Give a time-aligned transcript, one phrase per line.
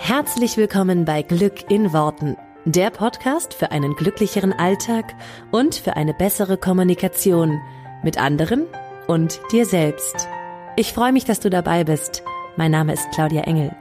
[0.00, 5.14] Herzlich willkommen bei Glück in Worten, der Podcast für einen glücklicheren Alltag
[5.50, 7.60] und für eine bessere Kommunikation
[8.02, 8.64] mit anderen
[9.06, 10.28] und dir selbst.
[10.76, 12.22] Ich freue mich, dass du dabei bist.
[12.56, 13.74] Mein Name ist Claudia Engel.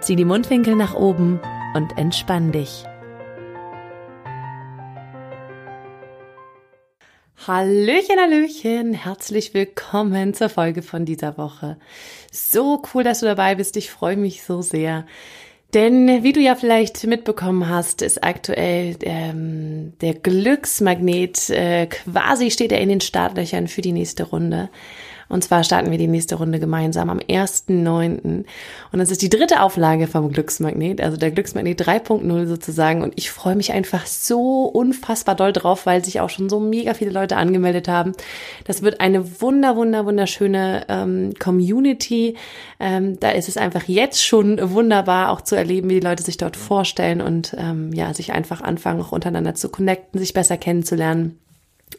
[0.00, 1.40] Zieh die Mundwinkel nach oben
[1.74, 2.84] und entspann dich.
[7.46, 11.78] Hallöchen, Hallöchen, herzlich willkommen zur Folge von dieser Woche.
[12.30, 13.76] So cool, dass du dabei bist.
[13.76, 15.06] Ich freue mich so sehr.
[15.74, 22.72] Denn wie du ja vielleicht mitbekommen hast, ist aktuell ähm, der Glücksmagnet äh, quasi steht
[22.72, 24.68] er in den Startlöchern für die nächste Runde.
[25.32, 28.20] Und zwar starten wir die nächste Runde gemeinsam am 1.9.
[28.22, 28.44] Und
[28.92, 33.02] das ist die dritte Auflage vom Glücksmagnet, also der Glücksmagnet 3.0 sozusagen.
[33.02, 36.92] Und ich freue mich einfach so unfassbar doll drauf, weil sich auch schon so mega
[36.92, 38.12] viele Leute angemeldet haben.
[38.64, 42.36] Das wird eine wunder, wunder, wunderschöne ähm, Community.
[42.78, 46.36] Ähm, da ist es einfach jetzt schon wunderbar auch zu erleben, wie die Leute sich
[46.36, 51.38] dort vorstellen und ähm, ja, sich einfach anfangen, auch untereinander zu connecten, sich besser kennenzulernen.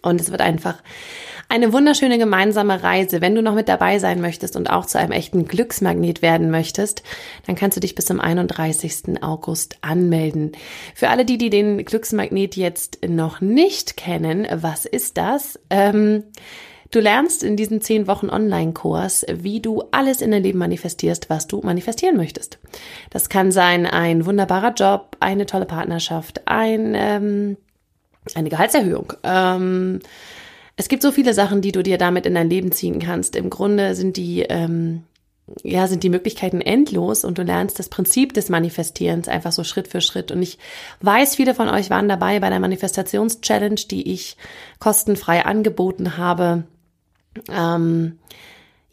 [0.03, 0.75] Und es wird einfach
[1.53, 3.21] eine wunderschöne gemeinsame Reise.
[3.21, 7.03] Wenn du noch mit dabei sein möchtest und auch zu einem echten Glücksmagnet werden möchtest,
[7.45, 9.21] dann kannst du dich bis zum 31.
[9.21, 10.53] August anmelden.
[10.95, 15.59] Für alle die, die den Glücksmagnet jetzt noch nicht kennen, was ist das?
[15.69, 16.23] Ähm,
[16.89, 21.47] Du lernst in diesen zehn Wochen Online-Kurs, wie du alles in dein Leben manifestierst, was
[21.47, 22.59] du manifestieren möchtest.
[23.09, 27.57] Das kann sein ein wunderbarer Job, eine tolle Partnerschaft, ein, ähm,
[28.35, 30.01] eine Gehaltserhöhung, ähm,
[30.75, 33.35] es gibt so viele Sachen, die du dir damit in dein Leben ziehen kannst.
[33.35, 35.03] Im Grunde sind die, ähm,
[35.63, 39.87] ja, sind die Möglichkeiten endlos und du lernst das Prinzip des Manifestierens einfach so Schritt
[39.87, 40.31] für Schritt.
[40.31, 40.57] Und ich
[41.01, 44.37] weiß, viele von euch waren dabei bei der Manifestations-Challenge, die ich
[44.79, 46.63] kostenfrei angeboten habe.
[47.51, 48.19] Ähm,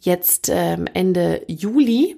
[0.01, 2.17] jetzt ähm, Ende Juli.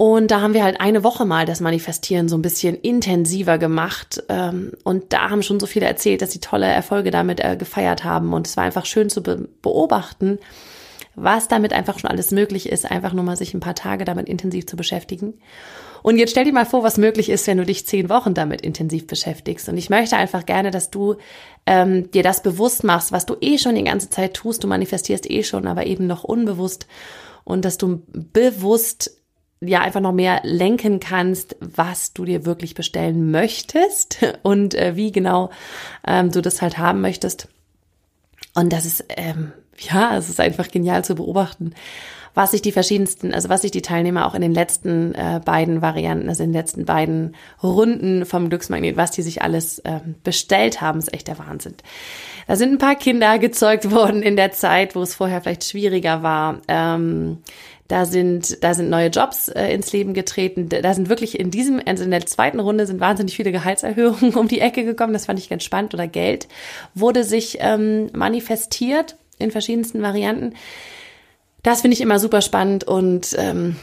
[0.00, 4.22] Und da haben wir halt eine Woche mal das Manifestieren so ein bisschen intensiver gemacht.
[4.30, 8.02] Ähm, und da haben schon so viele erzählt, dass sie tolle Erfolge damit äh, gefeiert
[8.02, 8.32] haben.
[8.32, 10.38] Und es war einfach schön zu beobachten,
[11.16, 14.26] was damit einfach schon alles möglich ist, einfach nur mal sich ein paar Tage damit
[14.26, 15.34] intensiv zu beschäftigen.
[16.02, 18.62] Und jetzt stell dir mal vor, was möglich ist, wenn du dich zehn Wochen damit
[18.62, 19.68] intensiv beschäftigst.
[19.68, 21.16] Und ich möchte einfach gerne, dass du
[21.66, 24.64] ähm, dir das bewusst machst, was du eh schon die ganze Zeit tust.
[24.64, 26.86] Du manifestierst eh schon, aber eben noch unbewusst.
[27.44, 29.19] Und dass du bewusst
[29.60, 35.12] ja einfach noch mehr lenken kannst, was du dir wirklich bestellen möchtest und äh, wie
[35.12, 35.50] genau
[36.06, 37.48] ähm, du das halt haben möchtest.
[38.54, 41.74] Und das ist, ähm, ja, es ist einfach genial zu beobachten,
[42.34, 45.82] was sich die verschiedensten, also was sich die Teilnehmer auch in den letzten äh, beiden
[45.82, 50.80] Varianten, also in den letzten beiden Runden vom Glücksmagnet, was die sich alles ähm, bestellt
[50.80, 51.74] haben, ist echt der Wahnsinn.
[52.46, 56.22] Da sind ein paar Kinder gezeugt worden in der Zeit, wo es vorher vielleicht schwieriger
[56.22, 56.60] war.
[56.68, 57.38] Ähm,
[57.90, 60.68] da sind, da sind neue Jobs äh, ins Leben getreten.
[60.68, 64.46] Da sind wirklich in diesem, also in der zweiten Runde sind wahnsinnig viele Gehaltserhöhungen um
[64.46, 65.12] die Ecke gekommen.
[65.12, 65.92] Das fand ich ganz spannend.
[65.92, 66.46] Oder Geld
[66.94, 70.54] wurde sich ähm, manifestiert in verschiedensten Varianten.
[71.62, 73.76] Das finde ich immer super spannend und ähm,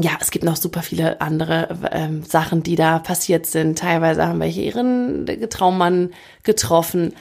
[0.00, 3.78] ja, es gibt noch super viele andere ähm, Sachen, die da passiert sind.
[3.78, 6.10] Teilweise haben welche ihren Traummann
[6.44, 7.14] getroffen.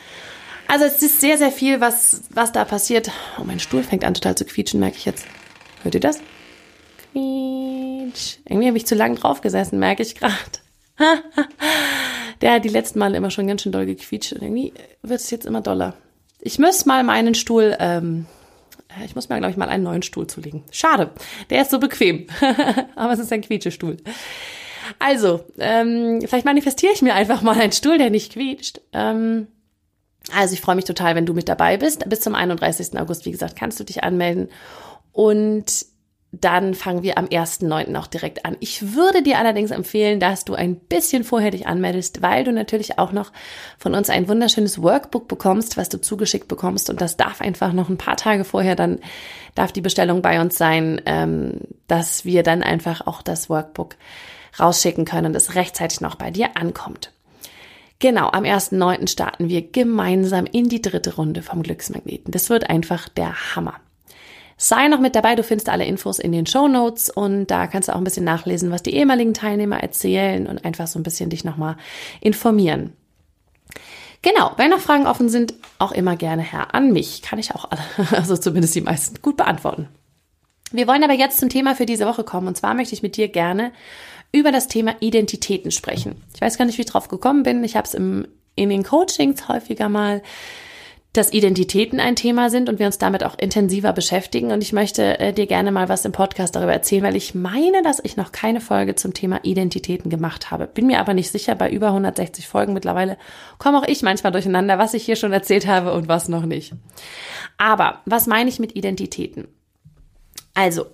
[0.68, 3.10] Also es ist sehr, sehr viel, was, was da passiert.
[3.40, 5.26] Oh, mein Stuhl fängt an total zu quietschen, merke ich jetzt.
[5.84, 6.20] Hört ihr das?
[7.12, 8.38] Quietsch.
[8.46, 10.36] Irgendwie habe ich zu lang drauf gesessen, merke ich gerade.
[12.42, 15.32] Der hat die letzten Male immer schon ganz schön doll gequietscht und irgendwie wird es
[15.32, 15.96] jetzt immer doller.
[16.40, 18.26] Ich muss mal meinen Stuhl, ähm,
[19.06, 20.64] ich muss mir, glaube ich, mal einen neuen Stuhl zulegen.
[20.72, 21.12] Schade,
[21.50, 22.28] der ist so bequem.
[22.96, 23.98] Aber es ist ein Quietschestuhl.
[25.00, 28.82] Also, ähm, vielleicht manifestiere ich mir einfach mal einen Stuhl, der nicht quietscht.
[28.94, 29.48] Ähm,
[30.36, 32.08] also ich freue mich total, wenn du mit dabei bist.
[32.10, 32.98] Bis zum 31.
[33.00, 34.50] August, wie gesagt, kannst du dich anmelden.
[35.12, 35.86] Und
[36.42, 37.96] dann fangen wir am 1.9.
[37.98, 38.58] auch direkt an.
[38.60, 43.00] Ich würde dir allerdings empfehlen, dass du ein bisschen vorher dich anmeldest, weil du natürlich
[43.00, 43.32] auch noch
[43.78, 46.90] von uns ein wunderschönes Workbook bekommst, was du zugeschickt bekommst.
[46.90, 49.00] Und das darf einfach noch ein paar Tage vorher, dann
[49.56, 53.96] darf die Bestellung bei uns sein, ähm, dass wir dann einfach auch das Workbook
[54.60, 57.12] rausschicken können und es rechtzeitig noch bei dir ankommt.
[58.00, 59.08] Genau, am 1.9.
[59.08, 62.32] starten wir gemeinsam in die dritte Runde vom Glücksmagneten.
[62.32, 63.80] Das wird einfach der Hammer.
[64.60, 67.90] Sei noch mit dabei, du findest alle Infos in den Show Notes und da kannst
[67.90, 71.30] du auch ein bisschen nachlesen, was die ehemaligen Teilnehmer erzählen und einfach so ein bisschen
[71.30, 71.78] dich nochmal
[72.22, 72.94] informieren.
[74.24, 77.22] Genau, wenn noch Fragen offen sind, auch immer gerne her an mich.
[77.22, 77.82] Kann ich auch alle,
[78.18, 79.90] also zumindest die meisten, gut beantworten.
[80.72, 83.16] Wir wollen aber jetzt zum Thema für diese Woche kommen und zwar möchte ich mit
[83.16, 83.72] dir gerne
[84.32, 86.22] über das Thema Identitäten sprechen.
[86.34, 87.64] Ich weiß gar nicht, wie ich drauf gekommen bin.
[87.64, 90.24] Ich habe es in den Coachings häufiger mal
[91.18, 94.52] dass Identitäten ein Thema sind und wir uns damit auch intensiver beschäftigen.
[94.52, 97.82] Und ich möchte äh, dir gerne mal was im Podcast darüber erzählen, weil ich meine,
[97.82, 100.68] dass ich noch keine Folge zum Thema Identitäten gemacht habe.
[100.68, 103.18] Bin mir aber nicht sicher, bei über 160 Folgen mittlerweile
[103.58, 106.74] komme auch ich manchmal durcheinander, was ich hier schon erzählt habe und was noch nicht.
[107.58, 109.48] Aber was meine ich mit Identitäten?
[110.54, 110.86] Also,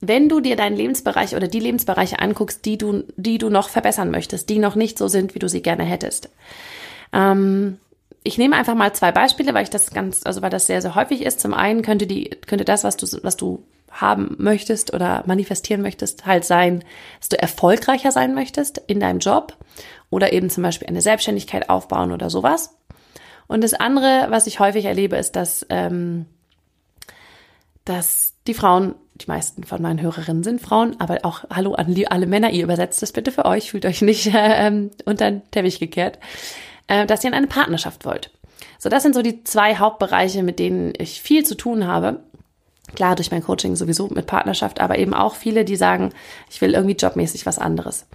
[0.00, 4.10] wenn du dir deinen Lebensbereich oder die Lebensbereiche anguckst, die du, die du noch verbessern
[4.10, 6.30] möchtest, die noch nicht so sind, wie du sie gerne hättest.
[7.12, 7.78] Ähm,
[8.22, 10.94] ich nehme einfach mal zwei Beispiele, weil ich das ganz, also weil das sehr, sehr
[10.94, 11.40] häufig ist.
[11.40, 16.26] Zum einen könnte die, könnte das, was du, was du haben möchtest oder manifestieren möchtest,
[16.26, 16.84] halt sein,
[17.18, 19.56] dass du erfolgreicher sein möchtest in deinem Job
[20.10, 22.76] oder eben zum Beispiel eine Selbstständigkeit aufbauen oder sowas.
[23.48, 26.26] Und das andere, was ich häufig erlebe, ist, dass, ähm,
[27.84, 32.26] dass die Frauen, die meisten von meinen Hörerinnen sind Frauen, aber auch Hallo an alle
[32.26, 34.70] Männer, ihr übersetzt das bitte für euch, fühlt euch nicht äh,
[35.04, 36.18] unter den Teppich gekehrt
[36.90, 38.30] äh, dass ihr in eine Partnerschaft wollt.
[38.78, 42.24] So, das sind so die zwei Hauptbereiche, mit denen ich viel zu tun habe.
[42.94, 46.12] Klar, durch mein Coaching sowieso mit Partnerschaft, aber eben auch viele, die sagen,
[46.50, 48.06] ich will irgendwie jobmäßig was anderes.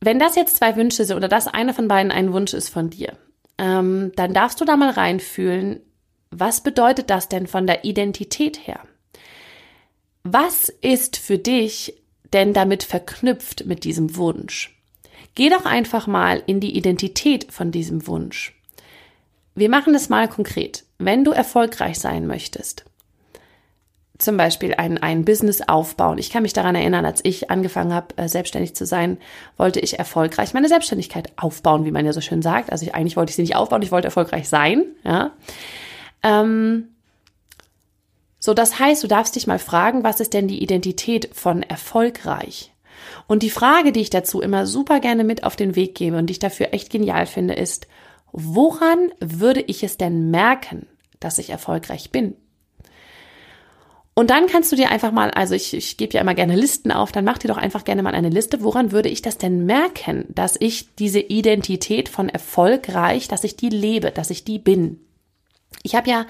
[0.00, 2.90] Wenn das jetzt zwei Wünsche sind oder das eine von beiden ein Wunsch ist von
[2.90, 3.16] dir,
[3.56, 5.80] ähm, dann darfst du da mal reinfühlen,
[6.30, 8.80] was bedeutet das denn von der Identität her?
[10.24, 12.02] Was ist für dich
[12.34, 14.73] denn damit verknüpft mit diesem Wunsch?
[15.34, 18.54] Geh doch einfach mal in die Identität von diesem Wunsch.
[19.54, 20.84] Wir machen es mal konkret.
[20.98, 22.84] Wenn du erfolgreich sein möchtest,
[24.18, 26.18] zum Beispiel ein, ein Business aufbauen.
[26.18, 29.18] Ich kann mich daran erinnern, als ich angefangen habe, äh, selbstständig zu sein,
[29.56, 32.70] wollte ich erfolgreich meine Selbstständigkeit aufbauen, wie man ja so schön sagt.
[32.70, 34.84] Also ich, eigentlich wollte ich sie nicht aufbauen, ich wollte erfolgreich sein.
[35.02, 35.32] Ja.
[36.22, 36.88] Ähm,
[38.38, 42.73] so, das heißt, du darfst dich mal fragen, was ist denn die Identität von erfolgreich?
[43.26, 46.26] Und die Frage, die ich dazu immer super gerne mit auf den Weg gebe und
[46.26, 47.86] die ich dafür echt genial finde, ist,
[48.32, 50.86] woran würde ich es denn merken,
[51.20, 52.36] dass ich erfolgreich bin?
[54.16, 56.92] Und dann kannst du dir einfach mal, also ich, ich gebe ja immer gerne Listen
[56.92, 59.66] auf, dann mach dir doch einfach gerne mal eine Liste, woran würde ich das denn
[59.66, 65.00] merken, dass ich diese Identität von erfolgreich, dass ich die lebe, dass ich die bin.
[65.82, 66.26] Ich habe ja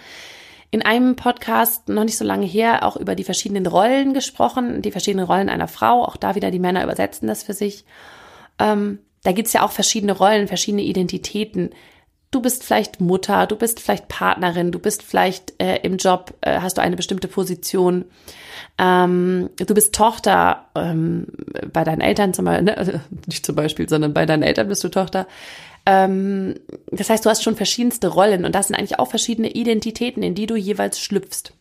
[0.74, 4.90] in einem Podcast noch nicht so lange her auch über die verschiedenen Rollen gesprochen, die
[4.90, 6.04] verschiedenen Rollen einer Frau.
[6.04, 7.84] Auch da wieder die Männer übersetzen das für sich.
[8.58, 11.70] Ähm, da gibt's ja auch verschiedene Rollen, verschiedene Identitäten.
[12.32, 16.58] Du bist vielleicht Mutter, du bist vielleicht Partnerin, du bist vielleicht äh, im Job, äh,
[16.58, 18.06] hast du eine bestimmte Position.
[18.76, 21.28] Ähm, du bist Tochter ähm,
[21.72, 23.00] bei deinen Eltern zum Beispiel, ne?
[23.28, 25.28] nicht zum Beispiel, sondern bei deinen Eltern bist du Tochter.
[25.86, 26.54] Ähm,
[26.90, 30.34] das heißt, du hast schon verschiedenste Rollen und das sind eigentlich auch verschiedene Identitäten, in
[30.34, 31.52] die du jeweils schlüpfst.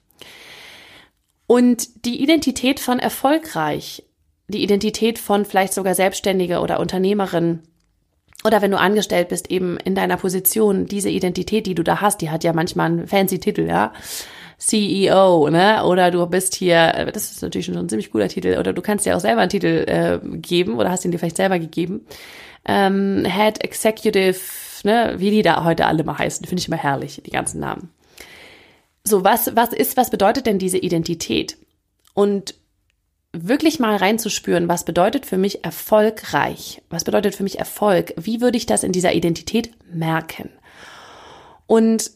[1.47, 4.03] Und die Identität von erfolgreich,
[4.47, 7.63] die Identität von vielleicht sogar Selbstständige oder Unternehmerin
[8.45, 12.21] oder wenn du angestellt bist, eben in deiner Position, diese Identität, die du da hast,
[12.21, 13.93] die hat ja manchmal einen fancy Titel, ja.
[14.57, 15.83] CEO, ne?
[15.85, 19.05] Oder du bist hier, das ist natürlich schon ein ziemlich cooler Titel, oder du kannst
[19.05, 22.05] dir auch selber einen Titel äh, geben oder hast ihn dir vielleicht selber gegeben
[22.65, 24.39] ähm, Head Executive,
[24.83, 27.92] ne, wie die da heute alle mal heißen, finde ich immer herrlich, die ganzen Namen.
[29.04, 31.57] So, was, was ist, was bedeutet denn diese Identität?
[32.13, 32.56] Und
[33.33, 36.81] wirklich mal reinzuspüren, was bedeutet für mich erfolgreich?
[36.89, 38.13] Was bedeutet für mich Erfolg?
[38.15, 40.50] Wie würde ich das in dieser Identität merken?
[41.66, 42.12] Und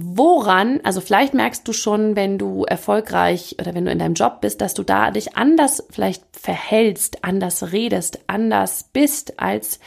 [0.00, 4.40] woran, also vielleicht merkst du schon, wenn du erfolgreich oder wenn du in deinem Job
[4.40, 9.80] bist, dass du da dich anders vielleicht verhältst, anders redest, anders bist als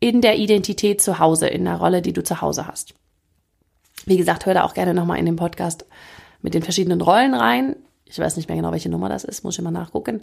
[0.00, 2.94] in der Identität zu Hause, in der Rolle, die du zu Hause hast.
[4.06, 5.86] Wie gesagt, hör da auch gerne nochmal in den Podcast
[6.42, 7.76] mit den verschiedenen Rollen rein.
[8.04, 10.22] Ich weiß nicht mehr genau, welche Nummer das ist, muss ich mal nachgucken.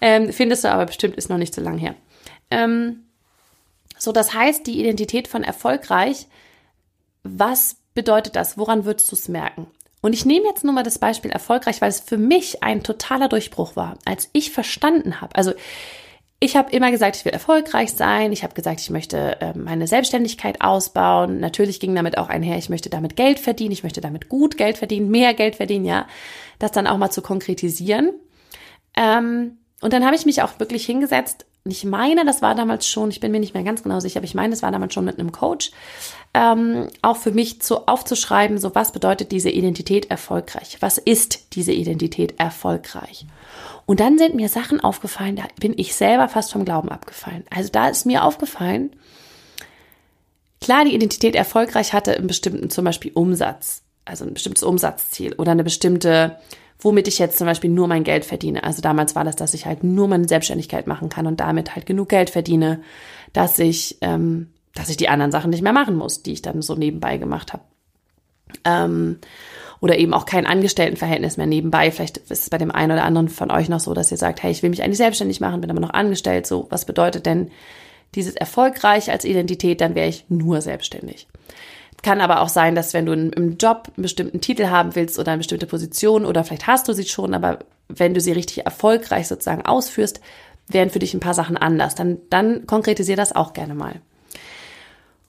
[0.00, 1.94] Ähm, findest du aber bestimmt, ist noch nicht so lang her.
[2.50, 3.04] Ähm,
[3.96, 6.26] so, das heißt, die Identität von erfolgreich,
[7.22, 8.58] was bedeutet das?
[8.58, 9.66] Woran würdest du es merken?
[10.00, 13.28] Und ich nehme jetzt nur mal das Beispiel erfolgreich, weil es für mich ein totaler
[13.28, 15.36] Durchbruch war, als ich verstanden habe.
[15.36, 15.52] Also
[16.40, 18.32] ich habe immer gesagt, ich will erfolgreich sein.
[18.32, 21.38] Ich habe gesagt, ich möchte äh, meine Selbstständigkeit ausbauen.
[21.38, 23.70] Natürlich ging damit auch einher, ich möchte damit Geld verdienen.
[23.70, 26.08] Ich möchte damit gut Geld verdienen, mehr Geld verdienen, ja.
[26.58, 28.10] Das dann auch mal zu konkretisieren.
[28.96, 31.46] Ähm, und dann habe ich mich auch wirklich hingesetzt.
[31.64, 34.24] Ich meine, das war damals schon, ich bin mir nicht mehr ganz genau sicher, aber
[34.24, 35.70] ich meine, das war damals schon mit einem Coach
[36.34, 40.78] ähm, auch für mich zu, aufzuschreiben, so was bedeutet diese Identität erfolgreich?
[40.80, 43.26] Was ist diese Identität erfolgreich?
[43.84, 47.44] Und dann sind mir Sachen aufgefallen, da bin ich selber fast vom Glauben abgefallen.
[47.54, 48.96] Also da ist mir aufgefallen,
[50.60, 55.52] klar, die Identität erfolgreich hatte einen bestimmten zum Beispiel Umsatz, also ein bestimmtes Umsatzziel oder
[55.52, 56.38] eine bestimmte,
[56.82, 58.64] womit ich jetzt zum Beispiel nur mein Geld verdiene.
[58.64, 61.86] Also damals war das, dass ich halt nur meine Selbstständigkeit machen kann und damit halt
[61.86, 62.80] genug Geld verdiene,
[63.32, 66.62] dass ich ähm, dass ich die anderen Sachen nicht mehr machen muss, die ich dann
[66.62, 67.62] so nebenbei gemacht habe.
[68.64, 69.18] Ähm,
[69.80, 71.90] oder eben auch kein Angestelltenverhältnis mehr nebenbei.
[71.90, 74.42] Vielleicht ist es bei dem einen oder anderen von euch noch so, dass ihr sagt,
[74.42, 76.46] hey, ich will mich eigentlich selbstständig machen, bin aber noch angestellt.
[76.46, 77.50] So, was bedeutet denn
[78.14, 79.80] dieses erfolgreich als Identität?
[79.80, 81.26] Dann wäre ich nur selbstständig.
[82.02, 85.32] Kann aber auch sein, dass wenn du im Job einen bestimmten Titel haben willst oder
[85.32, 89.28] eine bestimmte Position oder vielleicht hast du sie schon, aber wenn du sie richtig erfolgreich
[89.28, 90.20] sozusagen ausführst,
[90.66, 91.94] wären für dich ein paar Sachen anders.
[91.94, 94.00] Dann, dann konkretisier das auch gerne mal.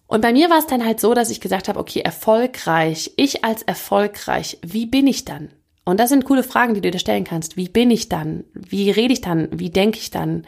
[0.07, 3.43] Und bei mir war es dann halt so, dass ich gesagt habe, okay, erfolgreich, ich
[3.43, 5.49] als erfolgreich, wie bin ich dann?
[5.85, 7.57] Und das sind coole Fragen, die du dir stellen kannst.
[7.57, 8.45] Wie bin ich dann?
[8.53, 9.49] Wie rede ich dann?
[9.51, 10.45] Wie denke ich dann?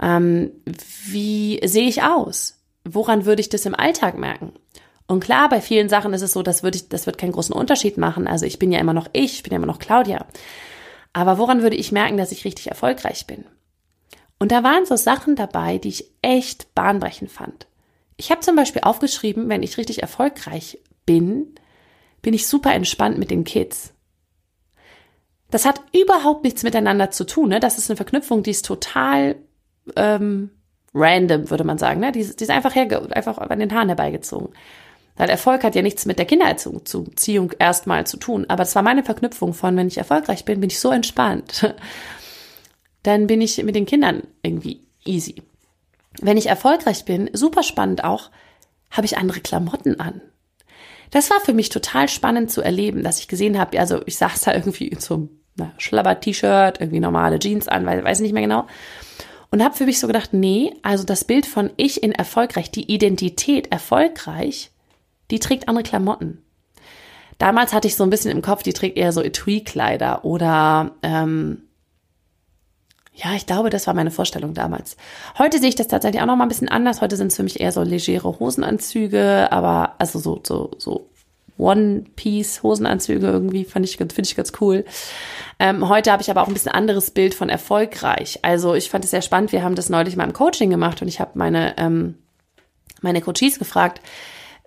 [0.00, 0.50] Ähm,
[1.06, 2.58] wie sehe ich aus?
[2.84, 4.52] Woran würde ich das im Alltag merken?
[5.06, 7.54] Und klar, bei vielen Sachen ist es so, das, würde ich, das wird keinen großen
[7.54, 8.26] Unterschied machen.
[8.26, 10.26] Also ich bin ja immer noch ich, ich bin ja immer noch Claudia.
[11.12, 13.44] Aber woran würde ich merken, dass ich richtig erfolgreich bin?
[14.38, 17.66] Und da waren so Sachen dabei, die ich echt bahnbrechend fand.
[18.16, 21.54] Ich habe zum Beispiel aufgeschrieben, wenn ich richtig erfolgreich bin,
[22.22, 23.92] bin ich super entspannt mit den Kids.
[25.50, 27.50] Das hat überhaupt nichts miteinander zu tun.
[27.50, 27.60] Ne?
[27.60, 29.36] Das ist eine Verknüpfung, die ist total
[29.96, 30.50] ähm,
[30.94, 32.00] random, würde man sagen.
[32.00, 32.10] Ne?
[32.10, 34.54] Die, die ist einfach, herge einfach an den Haaren herbeigezogen.
[35.22, 38.44] Weil Erfolg hat ja nichts mit der Kindererziehung erstmal zu tun.
[38.48, 41.72] Aber es war meine Verknüpfung von, wenn ich erfolgreich bin, bin ich so entspannt.
[43.04, 45.44] Dann bin ich mit den Kindern irgendwie easy.
[46.20, 48.32] Wenn ich erfolgreich bin, super spannend auch,
[48.90, 50.22] habe ich andere Klamotten an.
[51.12, 54.40] Das war für mich total spannend zu erleben, dass ich gesehen habe, also ich saß
[54.40, 58.66] da irgendwie in so einem Schlabber-T-Shirt, irgendwie normale Jeans an, weil weiß nicht mehr genau.
[59.52, 62.92] Und habe für mich so gedacht, nee, also das Bild von ich in erfolgreich, die
[62.92, 64.71] Identität erfolgreich,
[65.32, 66.44] die trägt andere Klamotten.
[67.38, 71.62] Damals hatte ich so ein bisschen im Kopf, die trägt eher so Etui-Kleider oder ähm,
[73.14, 74.96] ja, ich glaube, das war meine Vorstellung damals.
[75.38, 77.00] Heute sehe ich das tatsächlich auch noch mal ein bisschen anders.
[77.00, 81.08] Heute sind es für mich eher so legere Hosenanzüge, aber also so so so
[81.58, 84.84] One-Piece-Hosenanzüge irgendwie fand ich finde ich ganz cool.
[85.58, 88.38] Ähm, heute habe ich aber auch ein bisschen anderes Bild von erfolgreich.
[88.42, 89.52] Also ich fand es sehr spannend.
[89.52, 92.16] Wir haben das neulich mal im Coaching gemacht und ich habe meine ähm,
[93.02, 94.00] meine Coaches gefragt,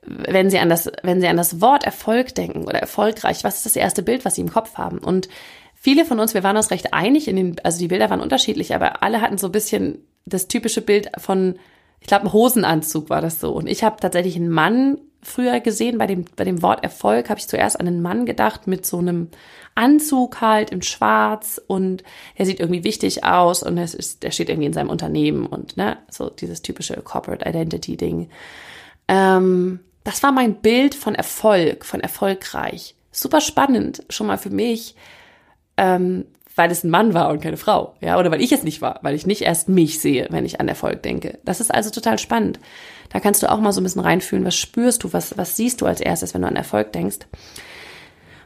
[0.05, 3.65] wenn sie an das wenn sie an das Wort Erfolg denken oder erfolgreich, was ist
[3.65, 4.99] das erste Bild, was sie im Kopf haben?
[4.99, 5.27] Und
[5.73, 8.73] viele von uns, wir waren uns recht einig in den, also die Bilder waren unterschiedlich,
[8.73, 11.59] aber alle hatten so ein bisschen das typische Bild von,
[11.99, 13.51] ich glaube, ein Hosenanzug war das so.
[13.51, 17.39] Und ich habe tatsächlich einen Mann früher gesehen, bei dem, bei dem Wort Erfolg habe
[17.39, 19.29] ich zuerst an einen Mann gedacht mit so einem
[19.73, 22.03] Anzug halt in Schwarz und
[22.35, 25.77] er sieht irgendwie wichtig aus und er, ist, er steht irgendwie in seinem Unternehmen und
[25.77, 28.29] ne, so dieses typische Corporate Identity Ding.
[29.07, 32.95] Ähm, das war mein Bild von Erfolg, von erfolgreich.
[33.11, 34.95] Super spannend, schon mal für mich,
[35.77, 38.81] ähm, weil es ein Mann war und keine Frau, ja, oder weil ich es nicht
[38.81, 41.39] war, weil ich nicht erst mich sehe, wenn ich an Erfolg denke.
[41.43, 42.59] Das ist also total spannend.
[43.09, 45.81] Da kannst du auch mal so ein bisschen reinfühlen, was spürst du, was, was siehst
[45.81, 47.19] du als erstes, wenn du an Erfolg denkst.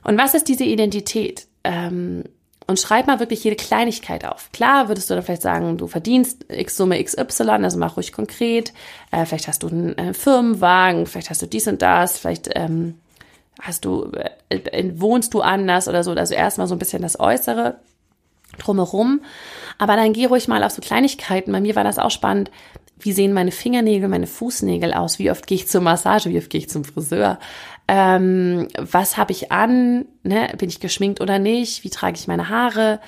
[0.04, 1.48] Und was ist diese Identität?
[1.64, 2.24] Ähm,
[2.70, 4.52] und schreib mal wirklich jede Kleinigkeit auf.
[4.54, 8.74] Klar würdest du dann vielleicht sagen, du verdienst X Summe XY, also mach ruhig konkret.
[9.10, 13.00] Äh, vielleicht hast du einen äh, Firmenwagen, vielleicht hast du dies und das, vielleicht ähm,
[13.60, 14.12] hast du,
[14.50, 17.80] äh, wohnst du anders oder so, also erstmal so ein bisschen das Äußere
[18.60, 19.22] drumherum.
[19.80, 21.52] Aber dann geh ruhig mal auf so Kleinigkeiten.
[21.52, 22.52] Bei mir war das auch spannend.
[23.00, 25.18] Wie sehen meine Fingernägel, meine Fußnägel aus?
[25.18, 26.30] Wie oft gehe ich zur Massage?
[26.30, 27.40] Wie oft gehe ich zum Friseur?
[27.92, 30.06] Ähm, was habe ich an?
[30.22, 30.54] Ne?
[30.60, 31.84] Bin ich geschminkt oder nicht?
[31.84, 33.00] Wie trage ich meine Haare?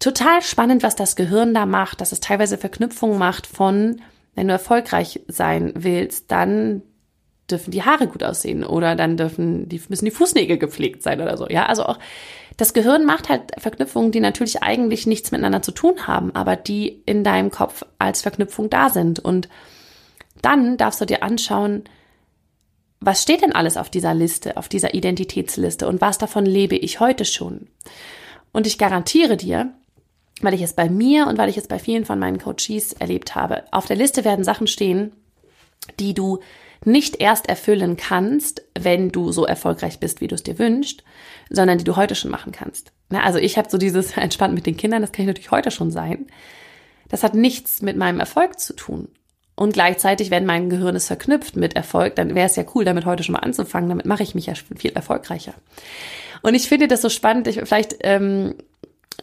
[0.00, 4.02] Total spannend, was das Gehirn da macht, dass es teilweise Verknüpfungen macht von,
[4.34, 6.82] wenn du erfolgreich sein willst, dann
[7.48, 11.36] dürfen die Haare gut aussehen oder dann dürfen die müssen die Fußnägel gepflegt sein oder
[11.36, 11.46] so.
[11.48, 12.00] Ja, also auch
[12.56, 17.02] das Gehirn macht halt Verknüpfungen, die natürlich eigentlich nichts miteinander zu tun haben, aber die
[17.06, 19.20] in deinem Kopf als Verknüpfung da sind.
[19.20, 19.48] Und
[20.40, 21.84] dann darfst du dir anschauen,
[23.04, 27.00] was steht denn alles auf dieser Liste, auf dieser Identitätsliste und was davon lebe ich
[27.00, 27.66] heute schon?
[28.52, 29.72] Und ich garantiere dir,
[30.40, 33.34] weil ich es bei mir und weil ich es bei vielen von meinen Coaches erlebt
[33.34, 35.12] habe, auf der Liste werden Sachen stehen,
[35.98, 36.38] die du
[36.84, 41.02] nicht erst erfüllen kannst, wenn du so erfolgreich bist, wie du es dir wünschst,
[41.50, 42.92] sondern die du heute schon machen kannst.
[43.10, 45.90] Also ich habe so dieses entspannt mit den Kindern, das kann ich natürlich heute schon
[45.90, 46.28] sein.
[47.08, 49.08] Das hat nichts mit meinem Erfolg zu tun.
[49.54, 53.04] Und gleichzeitig, wenn mein Gehirn es verknüpft mit Erfolg, dann wäre es ja cool, damit
[53.04, 53.88] heute schon mal anzufangen.
[53.88, 55.54] Damit mache ich mich ja viel erfolgreicher.
[56.42, 57.46] Und ich finde das so spannend.
[57.46, 58.54] Ich, vielleicht ähm,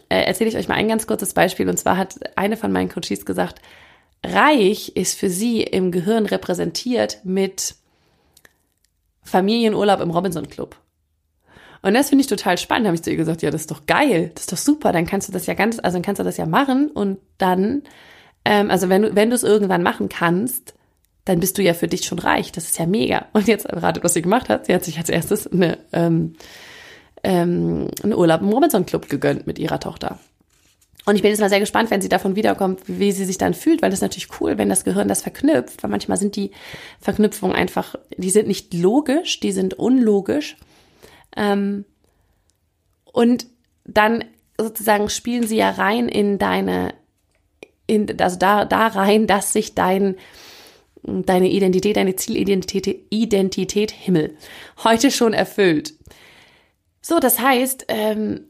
[0.08, 1.68] äh, erzähle ich euch mal ein ganz kurzes Beispiel.
[1.68, 3.60] Und zwar hat eine von meinen Coaches gesagt,
[4.24, 7.74] Reich ist für sie im Gehirn repräsentiert mit
[9.22, 10.76] Familienurlaub im Robinson Club.
[11.82, 12.84] Und das finde ich total spannend.
[12.84, 14.92] Da habe ich zu ihr gesagt, ja, das ist doch geil, das ist doch super.
[14.92, 17.82] Dann kannst du das ja ganz, also dann kannst du das ja machen und dann,
[18.44, 20.74] ähm, also wenn du, wenn du es irgendwann machen kannst,
[21.24, 22.52] dann bist du ja für dich schon reich.
[22.52, 23.26] Das ist ja mega.
[23.32, 24.66] Und jetzt erratet, was sie gemacht hat.
[24.66, 26.34] Sie hat sich als erstes eine, ähm,
[27.22, 30.18] ähm, einen Urlaub im Robinson Club gegönnt mit ihrer Tochter.
[31.06, 33.54] Und ich bin jetzt mal sehr gespannt, wenn sie davon wiederkommt, wie sie sich dann
[33.54, 36.50] fühlt, weil das ist natürlich cool, wenn das Gehirn das verknüpft, weil manchmal sind die
[37.00, 40.56] Verknüpfungen einfach, die sind nicht logisch, die sind unlogisch.
[41.36, 41.84] Ähm,
[43.04, 43.46] und
[43.84, 44.24] dann
[44.58, 46.94] sozusagen spielen sie ja rein in deine,
[47.90, 50.16] in, also da, da rein, dass sich dein,
[51.02, 54.36] deine Identität, deine Zielidentität, Identität Himmel
[54.84, 55.94] heute schon erfüllt.
[57.02, 58.42] So, das heißt, ähm,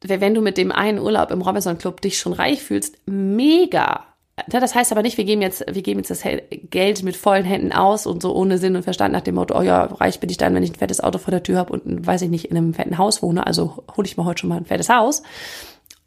[0.00, 4.04] wenn du mit dem einen Urlaub im Robinson Club dich schon reich fühlst, mega.
[4.48, 6.22] Das heißt aber nicht, wir geben jetzt, wir geben jetzt das
[6.70, 9.62] Geld mit vollen Händen aus und so ohne Sinn und Verstand nach dem Motto, oh
[9.62, 12.06] ja, reich bin ich dann, wenn ich ein fettes Auto vor der Tür habe und,
[12.06, 14.58] weiß ich nicht, in einem fetten Haus wohne, also hole ich mir heute schon mal
[14.58, 15.22] ein fettes Haus.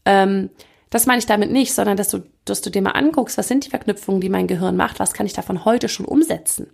[0.06, 0.52] Ähm,
[0.90, 3.66] das meine ich damit nicht, sondern dass du, dass du dir mal anguckst, was sind
[3.66, 6.68] die Verknüpfungen, die mein Gehirn macht, was kann ich davon heute schon umsetzen.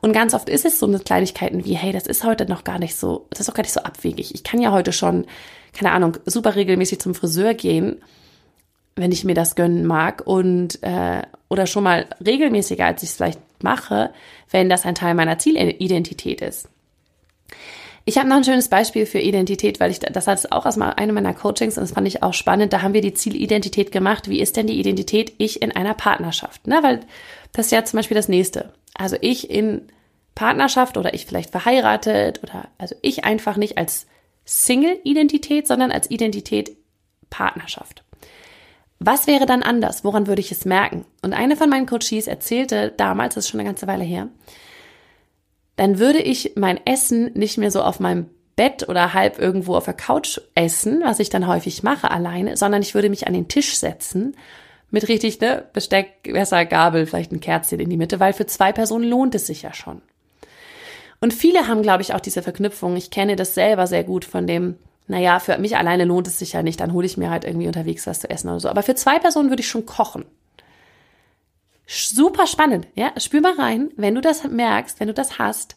[0.00, 2.78] Und ganz oft ist es so eine Kleinigkeiten wie, hey, das ist heute noch gar
[2.78, 4.34] nicht so, das ist doch gar nicht so abwegig.
[4.34, 5.26] Ich kann ja heute schon,
[5.72, 8.02] keine Ahnung, super regelmäßig zum Friseur gehen,
[8.96, 13.16] wenn ich mir das gönnen mag und äh, oder schon mal regelmäßiger, als ich es
[13.16, 14.12] vielleicht mache,
[14.50, 16.68] wenn das ein Teil meiner Zielidentität ist.
[18.08, 21.14] Ich habe noch ein schönes Beispiel für Identität, weil ich das hatte auch aus einem
[21.16, 22.72] meiner Coachings und das fand ich auch spannend.
[22.72, 24.30] Da haben wir die Zielidentität gemacht.
[24.30, 26.68] Wie ist denn die Identität ich in einer Partnerschaft?
[26.68, 26.78] Ne?
[26.82, 27.00] Weil
[27.52, 28.72] das ist ja zum Beispiel das nächste.
[28.94, 29.88] Also ich in
[30.36, 34.06] Partnerschaft oder ich vielleicht verheiratet oder also ich einfach nicht als
[34.44, 36.76] Single-Identität, sondern als Identität
[37.28, 38.04] Partnerschaft.
[39.00, 40.04] Was wäre dann anders?
[40.04, 41.06] Woran würde ich es merken?
[41.22, 44.28] Und eine von meinen Coaches erzählte damals, das ist schon eine ganze Weile her,
[45.76, 49.84] dann würde ich mein Essen nicht mehr so auf meinem Bett oder halb irgendwo auf
[49.84, 53.48] der Couch essen, was ich dann häufig mache alleine, sondern ich würde mich an den
[53.48, 54.34] Tisch setzen
[54.90, 58.72] mit richtig, ne, Besteck, Messer, Gabel, vielleicht ein Kerzchen in die Mitte, weil für zwei
[58.72, 60.00] Personen lohnt es sich ja schon.
[61.20, 62.96] Und viele haben, glaube ich, auch diese Verknüpfung.
[62.96, 66.52] Ich kenne das selber sehr gut von dem, naja, für mich alleine lohnt es sich
[66.52, 68.68] ja nicht, dann hole ich mir halt irgendwie unterwegs was zu essen oder so.
[68.68, 70.24] Aber für zwei Personen würde ich schon kochen.
[71.86, 73.12] Super spannend, ja.
[73.18, 75.76] Spür mal rein, wenn du das merkst, wenn du das hast,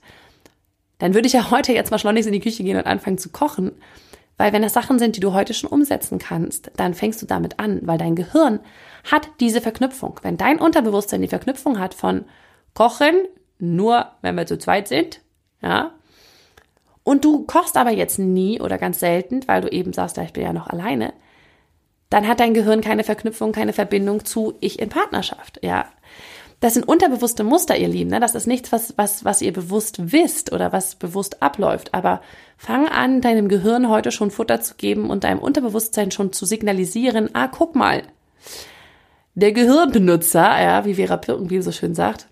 [0.98, 3.30] dann würde ich ja heute jetzt mal schleunigst in die Küche gehen und anfangen zu
[3.30, 3.72] kochen.
[4.38, 7.60] Weil wenn das Sachen sind, die du heute schon umsetzen kannst, dann fängst du damit
[7.60, 8.60] an, weil dein Gehirn
[9.10, 10.20] hat diese Verknüpfung.
[10.22, 12.26] Wenn dein Unterbewusstsein die Verknüpfung hat von
[12.74, 13.16] Kochen,
[13.60, 15.22] nur wenn wir zu zweit sind,
[15.62, 15.94] ja,
[17.04, 20.34] und du kochst aber jetzt nie oder ganz selten, weil du eben sagst, ja, ich
[20.34, 21.14] bin ja noch alleine,
[22.10, 25.86] dann hat dein Gehirn keine Verknüpfung, keine Verbindung zu ich in Partnerschaft, ja.
[26.60, 28.10] Das sind unterbewusste Muster, ihr Lieben.
[28.10, 28.20] Ne?
[28.20, 31.94] Das ist nichts, was, was, was ihr bewusst wisst oder was bewusst abläuft.
[31.94, 32.22] Aber
[32.58, 37.30] fang an, deinem Gehirn heute schon Futter zu geben und deinem Unterbewusstsein schon zu signalisieren,
[37.34, 38.04] ah, guck mal,
[39.36, 42.28] der Gehirnbenutzer, ja, wie Vera Pirkenbiel so schön sagt,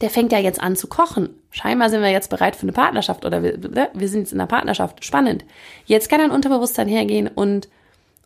[0.00, 1.30] der fängt ja jetzt an zu kochen.
[1.50, 4.40] Scheinbar sind wir jetzt bereit für eine Partnerschaft oder wir, ne, wir sind jetzt in
[4.40, 5.04] einer Partnerschaft.
[5.04, 5.44] Spannend.
[5.84, 7.68] Jetzt kann ein Unterbewusstsein hergehen und,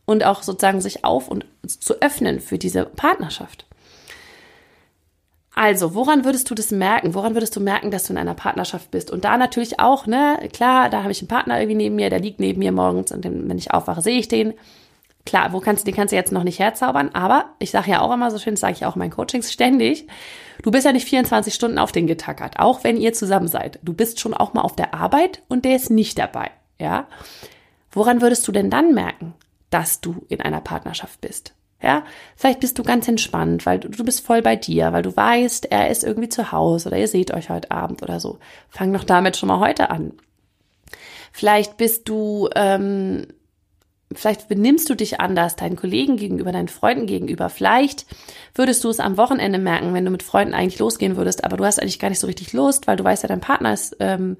[0.07, 3.68] und auch sozusagen sich auf und zu öffnen für diese Partnerschaft.
[5.61, 7.15] Also, woran würdest du das merken?
[7.15, 9.11] Woran würdest du merken, dass du in einer Partnerschaft bist?
[9.11, 12.21] Und da natürlich auch, ne, klar, da habe ich einen Partner irgendwie neben mir, der
[12.21, 14.55] liegt neben mir morgens und wenn ich aufwache, sehe ich den.
[15.27, 18.03] Klar, wo kannst du, den kannst du jetzt noch nicht herzaubern, aber ich sage ja
[18.03, 20.07] auch immer so schön, das sage ich auch in meinen Coachings ständig,
[20.63, 23.81] du bist ja nicht 24 Stunden auf den getackert, auch wenn ihr zusammen seid.
[23.83, 27.09] Du bist schon auch mal auf der Arbeit und der ist nicht dabei, ja?
[27.91, 29.35] Woran würdest du denn dann merken,
[29.71, 31.53] dass du in einer Partnerschaft bist?
[31.81, 35.17] Ja, vielleicht bist du ganz entspannt, weil du, du bist voll bei dir, weil du
[35.17, 38.39] weißt, er ist irgendwie zu Hause oder ihr seht euch heute Abend oder so.
[38.69, 40.13] Fang doch damit schon mal heute an.
[41.31, 43.29] Vielleicht bist du, ähm,
[44.13, 47.49] vielleicht benimmst du dich anders deinen Kollegen gegenüber, deinen Freunden gegenüber.
[47.49, 48.07] Vielleicht
[48.57, 51.65] würdest du es am Wochenende merken, wenn du mit Freunden eigentlich losgehen würdest, aber du
[51.65, 54.37] hast eigentlich gar nicht so richtig Lust, weil du weißt ja, dein Partner ist, ähm,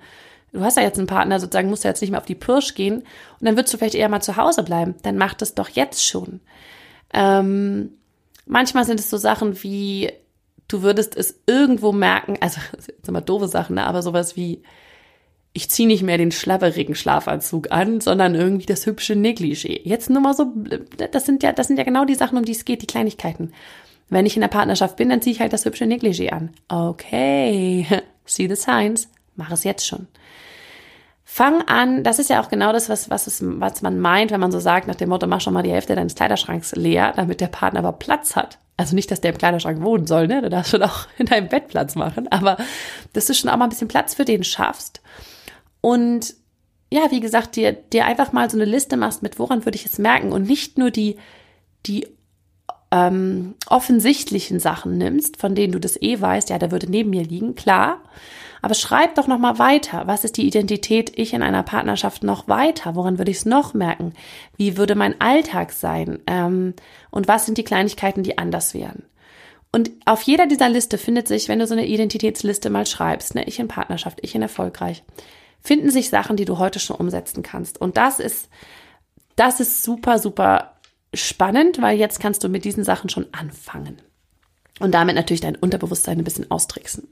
[0.53, 2.75] du hast ja jetzt einen Partner, sozusagen musst du jetzt nicht mehr auf die Pirsch
[2.75, 4.97] gehen und dann würdest du vielleicht eher mal zu Hause bleiben.
[5.03, 6.41] Dann mach das doch jetzt schon.
[7.13, 7.91] Ähm,
[8.47, 10.11] manchmal sind es so Sachen wie,
[10.69, 13.87] du würdest es irgendwo merken, also jetzt mal doofe Sachen, ne?
[13.87, 14.63] aber sowas wie,
[15.53, 19.81] ich ziehe nicht mehr den schlabberigen Schlafanzug an, sondern irgendwie das hübsche Negligé.
[19.83, 20.53] Jetzt nur mal so,
[21.11, 23.53] das sind ja, das sind ja genau die Sachen, um die es geht, die Kleinigkeiten.
[24.11, 26.51] Wenn ich in der Partnerschaft bin, dann ziehe ich halt das hübsche Negligé an.
[26.69, 27.87] Okay,
[28.25, 30.07] see the signs, mach es jetzt schon.
[31.31, 34.41] Fang an, das ist ja auch genau das, was, was, es, was man meint, wenn
[34.41, 37.43] man so sagt, nach dem Motto, mach schon mal die Hälfte deines Kleiderschranks leer, damit
[37.43, 38.59] der Partner aber Platz hat.
[38.79, 40.41] Also nicht, dass der im Kleiderschrank wohnen soll, ne?
[40.41, 42.57] Du darfst schon auch in deinem Bett Platz machen, aber
[43.13, 45.03] dass du schon auch mal ein bisschen Platz für den schaffst.
[45.83, 46.35] Und
[46.91, 49.85] ja, wie gesagt, dir, dir einfach mal so eine Liste machst mit, woran würde ich
[49.85, 51.19] es merken und nicht nur die,
[51.85, 52.09] die
[52.91, 57.23] ähm, offensichtlichen Sachen nimmst, von denen du das eh weißt, ja, der würde neben mir
[57.23, 58.01] liegen, klar.
[58.61, 60.07] Aber schreib doch noch mal weiter.
[60.07, 62.97] Was ist die Identität ich in einer Partnerschaft noch weiter?
[62.97, 64.15] Woran würde ich es noch merken?
[64.57, 66.19] Wie würde mein Alltag sein?
[66.27, 66.75] Ähm,
[67.11, 69.05] und was sind die Kleinigkeiten, die anders wären?
[69.71, 73.45] Und auf jeder dieser Liste findet sich, wenn du so eine Identitätsliste mal schreibst, ne,
[73.45, 75.05] ich in Partnerschaft, ich in erfolgreich,
[75.61, 77.81] finden sich Sachen, die du heute schon umsetzen kannst.
[77.81, 78.49] Und das ist,
[79.37, 80.78] das ist super, super
[81.15, 84.01] spannend, weil jetzt kannst du mit diesen Sachen schon anfangen.
[84.81, 87.09] Und damit natürlich dein Unterbewusstsein ein bisschen austricksen.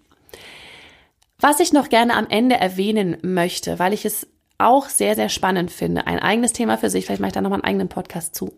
[1.38, 4.26] Was ich noch gerne am Ende erwähnen möchte, weil ich es
[4.58, 7.58] auch sehr, sehr spannend finde, ein eigenes Thema für sich, vielleicht mache ich da nochmal
[7.58, 8.54] einen eigenen Podcast zu,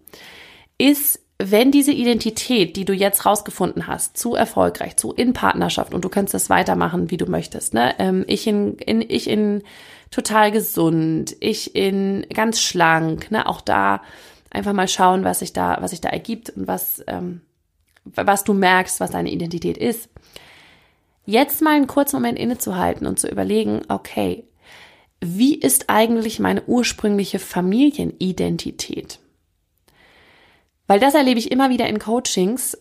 [0.77, 6.05] ist, wenn diese Identität, die du jetzt rausgefunden hast, zu erfolgreich, zu in Partnerschaft und
[6.05, 7.95] du kannst das weitermachen, wie du möchtest, ne?
[7.99, 9.63] Ähm, ich in, in, ich in
[10.11, 13.47] total gesund, ich in ganz schlank, ne?
[13.47, 14.03] Auch da
[14.51, 17.43] einfach mal schauen, was sich da, was sich da ergibt und was, ähm,
[18.05, 20.09] was du merkst, was deine Identität ist
[21.29, 24.45] jetzt mal einen kurzen Moment innezuhalten und zu überlegen, okay,
[25.21, 29.19] wie ist eigentlich meine ursprüngliche Familienidentität?
[30.87, 32.79] Weil das erlebe ich immer wieder in Coachings,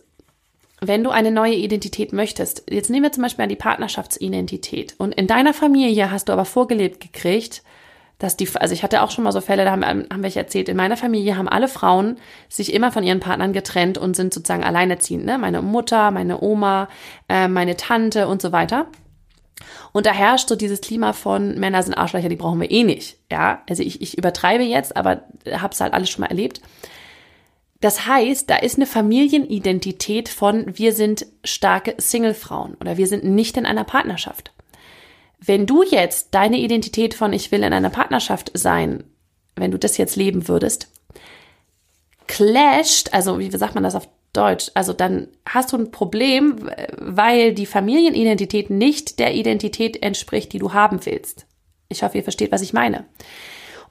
[0.80, 2.62] wenn du eine neue Identität möchtest.
[2.70, 4.94] Jetzt nehmen wir zum Beispiel an die Partnerschaftsidentität.
[4.96, 7.62] Und in deiner Familie hast du aber vorgelebt gekriegt,
[8.18, 10.68] dass die, also ich hatte auch schon mal so Fälle, da haben, haben welche erzählt,
[10.68, 14.64] in meiner Familie haben alle Frauen sich immer von ihren Partnern getrennt und sind sozusagen
[14.64, 15.38] alleinerziehend, ne?
[15.38, 16.88] Meine Mutter, meine Oma,
[17.28, 18.86] äh, meine Tante und so weiter.
[19.92, 23.18] Und da herrscht so dieses Klima von Männer sind Arschlöcher, die brauchen wir eh nicht.
[23.30, 26.60] Ja, also ich, ich übertreibe jetzt, aber hab's halt alles schon mal erlebt.
[27.80, 33.56] Das heißt, da ist eine Familienidentität von wir sind starke Singlefrauen oder wir sind nicht
[33.56, 34.52] in einer Partnerschaft.
[35.38, 39.04] Wenn du jetzt deine Identität von ich will in einer Partnerschaft sein,
[39.56, 40.88] wenn du das jetzt leben würdest,
[42.26, 47.54] clasht, also wie sagt man das auf Deutsch, also dann hast du ein Problem, weil
[47.54, 51.46] die Familienidentität nicht der Identität entspricht, die du haben willst.
[51.88, 53.06] Ich hoffe, ihr versteht, was ich meine.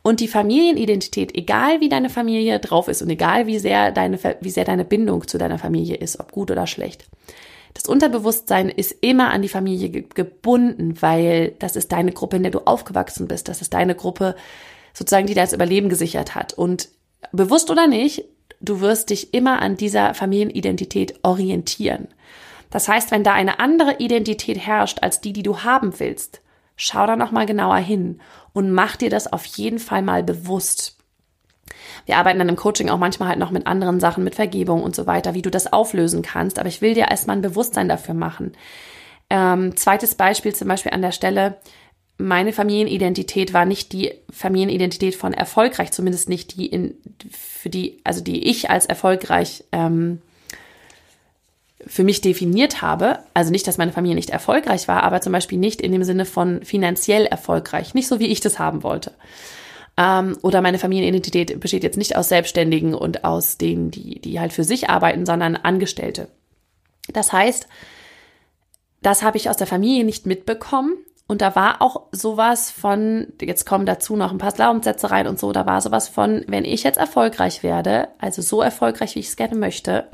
[0.03, 4.49] Und die Familienidentität, egal wie deine Familie drauf ist und egal wie sehr deine, wie
[4.49, 7.05] sehr deine Bindung zu deiner Familie ist, ob gut oder schlecht,
[7.77, 12.51] das Unterbewusstsein ist immer an die Familie gebunden, weil das ist deine Gruppe, in der
[12.51, 13.49] du aufgewachsen bist.
[13.49, 14.35] Das ist deine Gruppe,
[14.95, 16.53] sozusagen, die das Überleben gesichert hat.
[16.53, 16.89] Und
[17.31, 18.25] bewusst oder nicht,
[18.61, 22.07] du wirst dich immer an dieser Familienidentität orientieren.
[22.71, 26.41] Das heißt, wenn da eine andere Identität herrscht als die, die du haben willst,
[26.77, 28.21] schau da noch mal genauer hin
[28.53, 30.96] und mach dir das auf jeden Fall mal bewusst
[32.06, 34.95] wir arbeiten dann im Coaching auch manchmal halt noch mit anderen Sachen, mit Vergebung und
[34.95, 36.60] so weiter, wie du das auflösen kannst.
[36.60, 38.54] Aber ich will dir erstmal ein Bewusstsein dafür machen.
[39.30, 41.58] Ähm, zweites Beispiel zum Beispiel an der Stelle.
[42.17, 46.95] Meine Familienidentität war nicht die Familienidentität von erfolgreich, zumindest nicht die in,
[47.30, 50.21] für die, also die ich als erfolgreich ähm,
[51.86, 53.19] für mich definiert habe.
[53.34, 56.26] Also nicht, dass meine Familie nicht erfolgreich war, aber zum Beispiel nicht in dem Sinne
[56.26, 57.93] von finanziell erfolgreich.
[57.93, 59.13] Nicht so, wie ich das haben wollte.
[59.97, 64.53] Ähm, oder meine Familienidentität besteht jetzt nicht aus Selbstständigen und aus denen, die, die halt
[64.53, 66.29] für sich arbeiten, sondern Angestellte.
[67.12, 67.67] Das heißt,
[69.01, 70.93] das habe ich aus der Familie nicht mitbekommen.
[71.29, 75.38] Und da war auch sowas von, jetzt kommen dazu noch ein paar Glaubenssätze rein und
[75.38, 79.27] so, da war sowas von, wenn ich jetzt erfolgreich werde, also so erfolgreich, wie ich
[79.27, 80.07] es gerne möchte,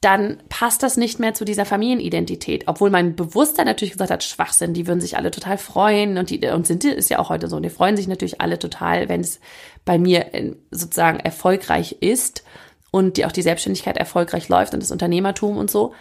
[0.00, 2.64] dann passt das nicht mehr zu dieser Familienidentität.
[2.68, 6.46] Obwohl mein Bewusstsein natürlich gesagt hat, Schwachsinn, die würden sich alle total freuen und die,
[6.48, 7.56] und sind, ist ja auch heute so.
[7.56, 9.40] Und die freuen sich natürlich alle total, wenn es
[9.84, 12.44] bei mir äh, sozusagen erfolgreich ist
[12.92, 15.94] und die auch die Selbstständigkeit erfolgreich läuft und das Unternehmertum und so.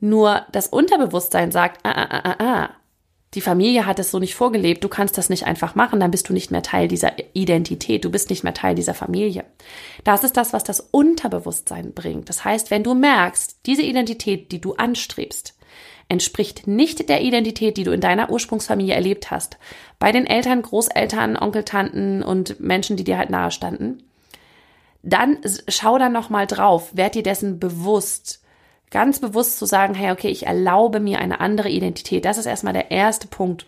[0.00, 2.70] Nur das Unterbewusstsein sagt, ah, ah, ah, ah, ah
[3.34, 6.28] die Familie hat es so nicht vorgelebt, du kannst das nicht einfach machen, dann bist
[6.28, 9.44] du nicht mehr Teil dieser Identität, du bist nicht mehr Teil dieser Familie.
[10.04, 12.28] Das ist das, was das Unterbewusstsein bringt.
[12.28, 15.56] Das heißt, wenn du merkst, diese Identität, die du anstrebst,
[16.08, 19.58] entspricht nicht der Identität, die du in deiner Ursprungsfamilie erlebt hast,
[19.98, 24.02] bei den Eltern, Großeltern, Onkel, Tanten und Menschen, die dir halt nahe standen,
[25.02, 28.43] dann schau da nochmal drauf, werd dir dessen bewusst,
[28.94, 32.24] ganz bewusst zu sagen, hey, okay, ich erlaube mir eine andere Identität.
[32.24, 33.66] Das ist erstmal der erste Punkt.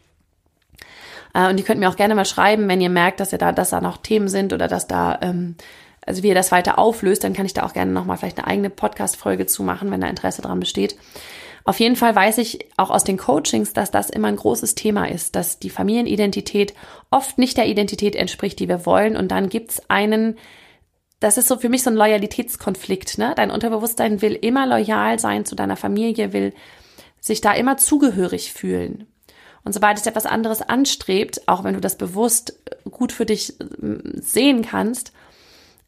[1.34, 3.50] Äh, und ihr könnt mir auch gerne mal schreiben, wenn ihr merkt, dass ihr da,
[3.50, 5.56] dass da noch Themen sind oder dass da, ähm,
[6.06, 8.46] also wie ihr das weiter auflöst, dann kann ich da auch gerne nochmal vielleicht eine
[8.46, 10.96] eigene Podcast-Folge zu machen, wenn da Interesse dran besteht.
[11.64, 15.10] Auf jeden Fall weiß ich auch aus den Coachings, dass das immer ein großes Thema
[15.10, 16.74] ist, dass die Familienidentität
[17.10, 19.16] oft nicht der Identität entspricht, die wir wollen.
[19.16, 20.36] Und dann gibt's einen
[21.20, 23.18] das ist so für mich so ein Loyalitätskonflikt.
[23.18, 23.32] Ne?
[23.36, 26.52] Dein Unterbewusstsein will immer loyal sein zu deiner Familie, will
[27.20, 29.06] sich da immer zugehörig fühlen.
[29.64, 34.12] Und sobald es etwas anderes anstrebt, auch wenn du das bewusst gut für dich ähm,
[34.14, 35.12] sehen kannst,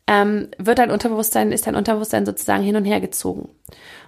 [0.08, 3.50] ähm, wird dein Unterbewusstsein, ist dein Unterbewusstsein sozusagen hin und her gezogen.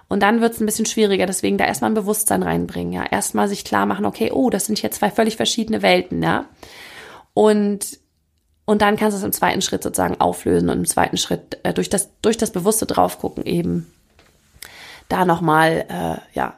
[0.09, 3.05] Und dann wird es ein bisschen schwieriger, deswegen da erstmal ein Bewusstsein reinbringen, ja.
[3.05, 6.49] Erstmal sich klar machen, okay, oh, das sind hier zwei völlig verschiedene Welten, ja.
[7.33, 7.99] Und,
[8.71, 11.73] und dann kannst du es im zweiten Schritt sozusagen auflösen und im zweiten Schritt äh,
[11.73, 13.91] durch das, durch das bewusste Draufgucken eben
[15.09, 16.57] da nochmal, äh, ja,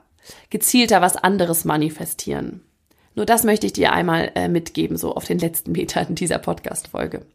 [0.51, 2.61] gezielter was anderes manifestieren.
[3.15, 7.25] Nur das möchte ich dir einmal äh, mitgeben, so auf den letzten Metern dieser Podcast-Folge.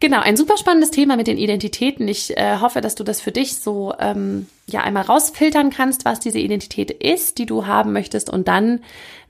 [0.00, 2.08] Genau, ein super spannendes Thema mit den Identitäten.
[2.08, 6.18] Ich äh, hoffe, dass du das für dich so ähm, ja einmal rausfiltern kannst, was
[6.18, 8.80] diese Identität ist, die du haben möchtest, und dann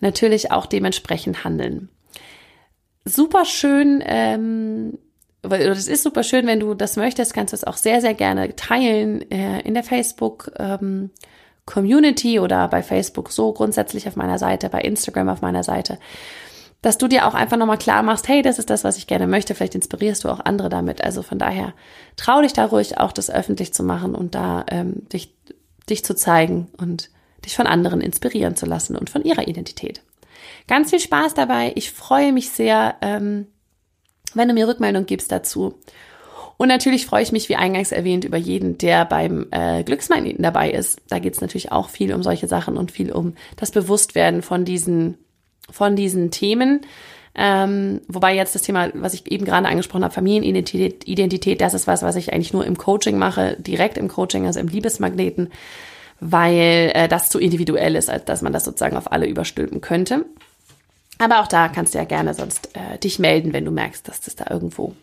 [0.00, 1.90] natürlich auch dementsprechend handeln.
[3.04, 4.98] Super schön, ähm,
[5.42, 8.14] weil es ist super schön, wenn du das möchtest, kannst du es auch sehr, sehr
[8.14, 10.50] gerne teilen äh, in der Facebook.
[10.58, 11.10] Ähm,
[11.66, 15.98] Community oder bei Facebook so grundsätzlich auf meiner Seite, bei Instagram auf meiner Seite,
[16.82, 19.26] dass du dir auch einfach nochmal klar machst, hey, das ist das, was ich gerne
[19.26, 19.54] möchte.
[19.54, 21.02] Vielleicht inspirierst du auch andere damit.
[21.02, 21.72] Also von daher
[22.16, 25.34] trau dich da ruhig auch, das öffentlich zu machen und da ähm, dich,
[25.88, 27.08] dich zu zeigen und
[27.46, 30.02] dich von anderen inspirieren zu lassen und von ihrer Identität.
[30.66, 31.72] Ganz viel Spaß dabei.
[31.74, 33.46] Ich freue mich sehr, ähm,
[34.34, 35.78] wenn du mir Rückmeldung gibst dazu.
[36.56, 40.70] Und natürlich freue ich mich, wie eingangs erwähnt, über jeden, der beim äh, Glücksmagneten dabei
[40.70, 41.00] ist.
[41.08, 44.64] Da geht es natürlich auch viel um solche Sachen und viel um das Bewusstwerden von
[44.64, 45.18] diesen,
[45.70, 46.82] von diesen Themen.
[47.36, 51.88] Ähm, wobei jetzt das Thema, was ich eben gerade angesprochen habe, Familienidentität, Identität, das ist
[51.88, 55.50] was, was ich eigentlich nur im Coaching mache, direkt im Coaching, also im Liebesmagneten,
[56.26, 60.24] weil äh, das zu individuell ist, als dass man das sozusagen auf alle überstülpen könnte.
[61.18, 64.20] Aber auch da kannst du ja gerne sonst äh, dich melden, wenn du merkst, dass
[64.20, 64.94] das da irgendwo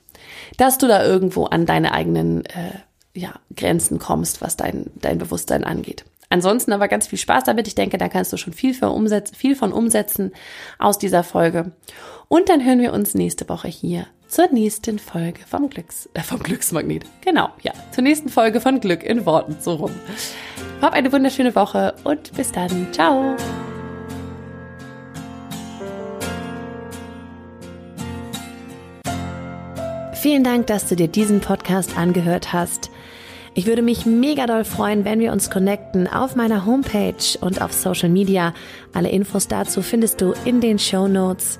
[0.58, 2.72] dass du da irgendwo an deine eigenen äh,
[3.14, 6.06] ja, Grenzen kommst, was dein, dein Bewusstsein angeht.
[6.30, 7.68] Ansonsten aber ganz viel Spaß damit.
[7.68, 10.32] Ich denke, da kannst du schon viel, für umsetzen, viel von umsetzen
[10.80, 11.72] aus dieser Folge.
[12.30, 16.42] Und dann hören wir uns nächste Woche hier zur nächsten Folge vom Glücks, äh, vom
[16.42, 17.04] Glücksmagnet.
[17.20, 19.92] Genau, ja, zur nächsten Folge von Glück in Worten so rum.
[20.82, 22.88] Hab eine wunderschöne Woche und bis dann.
[22.94, 23.36] Ciao.
[30.14, 32.90] Vielen Dank, dass du dir diesen Podcast angehört hast.
[33.54, 37.74] Ich würde mich mega doll freuen, wenn wir uns connecten auf meiner Homepage und auf
[37.74, 38.54] Social Media.
[38.94, 41.60] Alle Infos dazu findest du in den Show Notes.